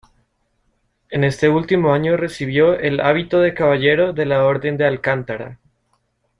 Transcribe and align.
En 1.11 1.23
este 1.23 1.47
último 1.47 1.93
año 1.93 2.17
recibió 2.17 2.73
el 2.73 3.01
hábito 3.01 3.37
de 3.39 3.53
caballero 3.53 4.13
de 4.13 4.25
la 4.25 4.43
Orden 4.45 4.75
de 4.75 4.87
Alcántara. 4.87 5.59